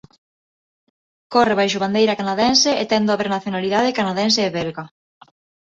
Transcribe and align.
Corre 1.35 1.53
baixo 1.59 1.81
bandeira 1.83 2.17
canadense 2.21 2.71
e 2.81 2.83
ten 2.91 3.03
dobre 3.11 3.29
nacionalidade 3.35 3.95
canadense 3.99 4.39
e 4.43 4.53
belga. 4.57 4.83